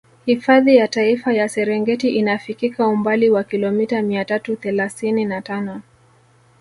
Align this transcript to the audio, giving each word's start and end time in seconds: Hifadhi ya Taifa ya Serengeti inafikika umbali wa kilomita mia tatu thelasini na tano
Hifadhi 0.25 0.75
ya 0.75 0.87
Taifa 0.87 1.33
ya 1.33 1.49
Serengeti 1.49 2.09
inafikika 2.09 2.87
umbali 2.87 3.29
wa 3.29 3.43
kilomita 3.43 4.01
mia 4.01 4.25
tatu 4.25 4.55
thelasini 4.55 5.25
na 5.25 5.41
tano 5.41 5.81